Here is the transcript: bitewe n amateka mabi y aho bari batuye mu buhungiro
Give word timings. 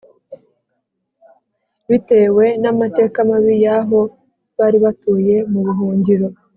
bitewe 1.89 2.45
n 2.61 2.65
amateka 2.71 3.17
mabi 3.29 3.55
y 3.65 3.67
aho 3.77 3.99
bari 4.57 4.77
batuye 4.85 5.35
mu 5.51 5.59
buhungiro 5.65 6.27